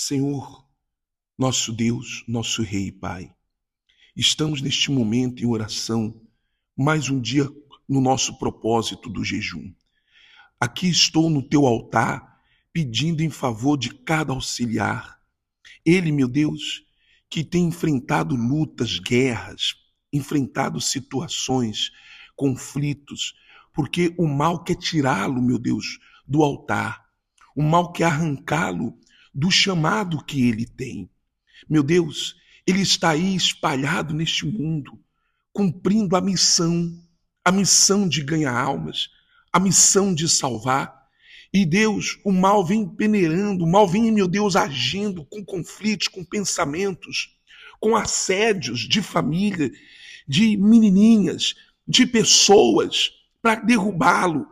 [0.00, 0.64] Senhor,
[1.36, 3.34] nosso Deus, nosso Rei e Pai,
[4.14, 6.22] estamos neste momento em oração,
[6.76, 7.50] mais um dia
[7.88, 9.74] no nosso propósito do jejum.
[10.60, 12.40] Aqui estou no teu altar
[12.72, 15.20] pedindo em favor de cada auxiliar.
[15.84, 16.84] Ele, meu Deus,
[17.28, 19.74] que tem enfrentado lutas, guerras,
[20.12, 21.90] enfrentado situações,
[22.36, 23.34] conflitos,
[23.74, 27.04] porque o mal quer tirá-lo, meu Deus, do altar.
[27.52, 28.96] O mal quer arrancá-lo
[29.34, 31.08] do chamado que ele tem.
[31.68, 32.36] Meu Deus,
[32.66, 34.98] ele está aí espalhado neste mundo,
[35.52, 36.92] cumprindo a missão,
[37.44, 39.08] a missão de ganhar almas,
[39.52, 41.08] a missão de salvar.
[41.52, 46.22] E Deus, o mal vem peneirando, o mal vem, meu Deus, agindo com conflitos, com
[46.22, 47.38] pensamentos,
[47.80, 49.70] com assédios de família,
[50.26, 51.54] de menininhas,
[51.86, 54.46] de pessoas, para derrubá-lo.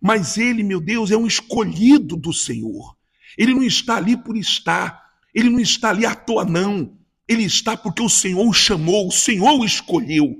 [0.00, 2.95] Mas ele, meu Deus, é um escolhido do Senhor.
[3.36, 5.04] Ele não está ali por estar.
[5.34, 6.96] Ele não está ali à toa, não.
[7.28, 10.36] Ele está porque o Senhor o chamou, o Senhor o escolheu.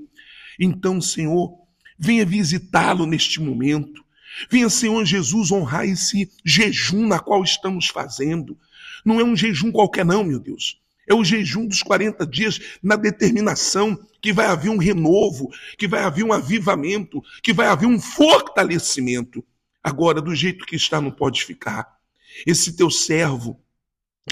[0.58, 1.52] Então, Senhor,
[1.98, 4.04] venha visitá-lo neste momento.
[4.50, 8.58] Venha, Senhor Jesus, honrar esse jejum na qual estamos fazendo.
[9.04, 10.80] Não é um jejum qualquer, não, meu Deus.
[11.08, 16.02] É o jejum dos 40 dias na determinação que vai haver um renovo, que vai
[16.02, 19.44] haver um avivamento, que vai haver um fortalecimento.
[19.82, 21.95] Agora, do jeito que está, não pode ficar.
[22.44, 23.62] Esse teu servo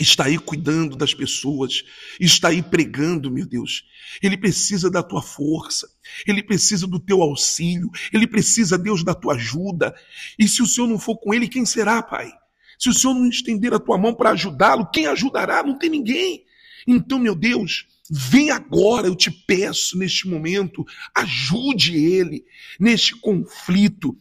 [0.00, 1.84] está aí cuidando das pessoas,
[2.18, 3.84] está aí pregando, meu Deus.
[4.22, 5.88] Ele precisa da tua força,
[6.26, 9.94] ele precisa do teu auxílio, ele precisa, Deus, da tua ajuda.
[10.38, 12.32] E se o Senhor não for com ele, quem será, Pai?
[12.78, 15.62] Se o Senhor não estender a tua mão para ajudá-lo, quem ajudará?
[15.62, 16.44] Não tem ninguém.
[16.86, 22.44] Então, meu Deus, vem agora, eu te peço, neste momento, ajude ele
[22.78, 24.16] neste conflito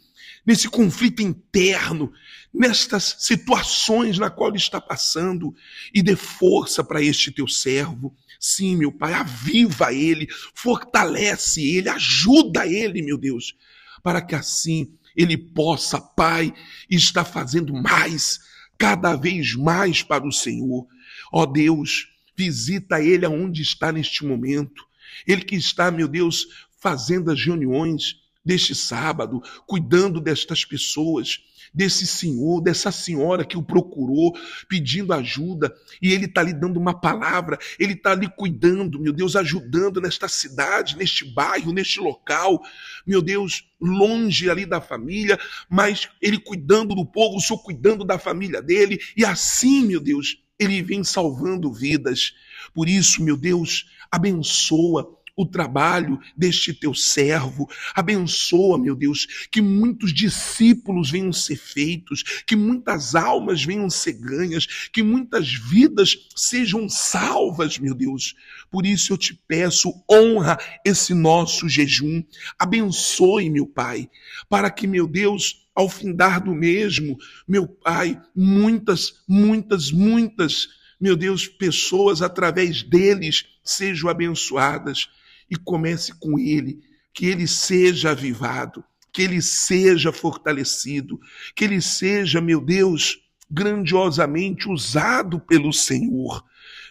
[0.45, 2.11] nesse conflito interno,
[2.53, 5.55] nestas situações na qual ele está passando,
[5.93, 8.15] e dê força para este teu servo.
[8.39, 13.55] Sim, meu Pai, aviva ele, fortalece ele, ajuda ele, meu Deus,
[14.01, 16.53] para que assim ele possa, Pai,
[16.89, 18.39] estar fazendo mais,
[18.77, 20.85] cada vez mais para o Senhor.
[21.31, 24.85] Ó Deus, visita ele aonde está neste momento.
[25.27, 26.47] Ele que está, meu Deus,
[26.79, 31.39] fazendo as reuniões, deste sábado, cuidando destas pessoas,
[31.73, 36.93] desse senhor, dessa senhora que o procurou, pedindo ajuda, e ele está lhe dando uma
[36.93, 42.61] palavra, ele está ali cuidando, meu Deus, ajudando nesta cidade, neste bairro, neste local,
[43.07, 45.39] meu Deus, longe ali da família,
[45.69, 50.42] mas ele cuidando do povo, o Senhor cuidando da família dele, e assim, meu Deus,
[50.59, 52.33] ele vem salvando vidas.
[52.73, 57.67] Por isso, meu Deus, abençoa o trabalho deste teu servo.
[57.95, 64.67] Abençoa, meu Deus, que muitos discípulos venham ser feitos, que muitas almas venham ser ganhas,
[64.91, 68.35] que muitas vidas sejam salvas, meu Deus.
[68.69, 72.23] Por isso eu te peço, honra esse nosso jejum.
[72.57, 74.09] Abençoe, meu Pai,
[74.47, 77.17] para que, meu Deus, ao findar do mesmo,
[77.47, 80.67] meu Pai, muitas, muitas, muitas,
[80.99, 85.09] meu Deus, pessoas através deles sejam abençoadas
[85.49, 86.79] e comece com ele,
[87.13, 91.19] que ele seja avivado, que ele seja fortalecido,
[91.55, 93.19] que ele seja, meu Deus,
[93.49, 96.43] grandiosamente usado pelo Senhor.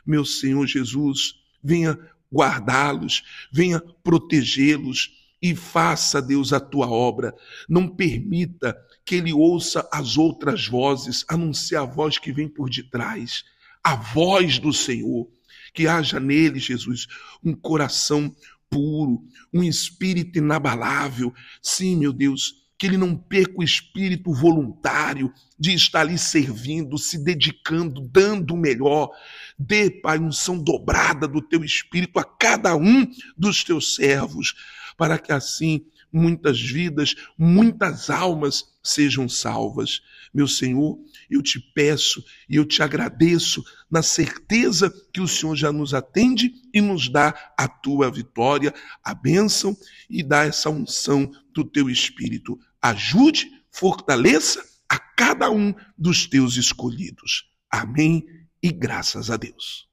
[0.06, 1.98] Meu Senhor Jesus, venha
[2.32, 3.22] guardá-los,
[3.52, 7.34] venha protegê-los e faça, Deus, a tua obra.
[7.68, 12.48] Não permita que ele ouça as outras vozes, a não ser a voz que vem
[12.48, 13.44] por detrás,
[13.82, 15.28] a voz do Senhor
[15.74, 17.06] que haja nele, Jesus,
[17.42, 18.34] um coração
[18.68, 21.32] puro, um espírito inabalável.
[21.62, 27.22] Sim, meu Deus, que ele não perca o espírito voluntário de estar ali servindo, se
[27.22, 29.10] dedicando, dando o melhor.
[29.58, 34.54] Dê, Pai, unção dobrada do teu espírito a cada um dos teus servos,
[35.02, 40.00] para que assim muitas vidas, muitas almas sejam salvas.
[40.32, 40.96] Meu Senhor,
[41.28, 46.52] eu te peço e eu te agradeço na certeza que o Senhor já nos atende
[46.72, 48.72] e nos dá a tua vitória,
[49.02, 49.76] a bênção
[50.08, 52.56] e dá essa unção do teu Espírito.
[52.80, 57.50] Ajude, fortaleça a cada um dos teus escolhidos.
[57.68, 58.24] Amém
[58.62, 59.91] e graças a Deus.